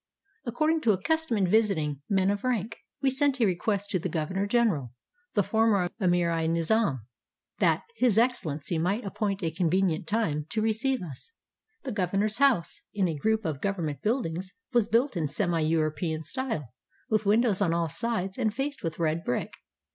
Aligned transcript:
Accord 0.47 0.71
ing 0.71 0.81
to 0.81 0.93
a 0.93 0.97
custom 1.03 1.37
in 1.37 1.47
visiting 1.47 2.01
men 2.09 2.31
of 2.31 2.43
rank, 2.43 2.79
we 3.03 3.11
sent 3.11 3.39
a 3.39 3.45
request 3.45 3.91
to 3.91 3.99
the 3.99 4.09
governor 4.09 4.47
general, 4.47 4.93
the 5.35 5.43
former 5.43 5.91
Amir 5.99 6.31
i 6.31 6.47
Nizam, 6.47 7.01
that 7.59 7.83
His 7.97 8.17
Excellency 8.17 8.79
might 8.79 9.05
appoint 9.05 9.43
a 9.43 9.51
convenient 9.51 10.07
time 10.07 10.47
to 10.49 10.59
re 10.63 10.73
ceive 10.73 11.03
us. 11.03 11.33
The 11.83 11.91
governor's 11.91 12.37
house, 12.39 12.81
in 12.95 13.07
a 13.07 13.15
group 13.19 13.45
of 13.45 13.61
govern 13.61 13.85
ment 13.85 14.01
buildings, 14.01 14.55
was 14.73 14.87
built 14.87 15.15
in 15.15 15.27
semi 15.27 15.59
European 15.61 16.23
style, 16.23 16.73
with 17.11 17.27
windows 17.27 17.61
on 17.61 17.71
all 17.71 17.87
sides 17.87 18.39
and 18.39 18.51
faced 18.51 18.81
with 18.83 18.97
red 18.97 19.23
brick. 19.23 19.51